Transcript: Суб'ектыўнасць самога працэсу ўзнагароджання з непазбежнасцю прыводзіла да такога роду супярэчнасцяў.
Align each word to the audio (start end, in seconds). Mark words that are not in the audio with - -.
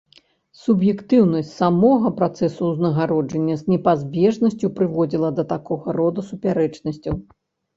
Суб'ектыўнасць 0.59 1.51
самога 1.57 2.11
працэсу 2.21 2.61
ўзнагароджання 2.71 3.59
з 3.61 3.75
непазбежнасцю 3.75 4.73
прыводзіла 4.81 5.29
да 5.41 5.47
такога 5.55 5.87
роду 5.99 6.27
супярэчнасцяў. 6.33 7.15